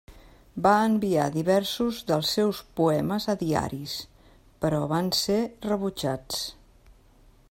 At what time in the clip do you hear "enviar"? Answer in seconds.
0.85-1.25